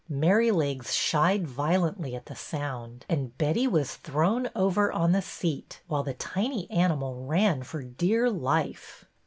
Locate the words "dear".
7.83-8.27